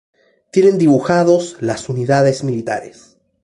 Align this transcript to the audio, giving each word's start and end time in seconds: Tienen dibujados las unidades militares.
Tienen 0.49 0.79
dibujados 0.79 1.57
las 1.59 1.87
unidades 1.87 2.43
militares. 2.43 3.17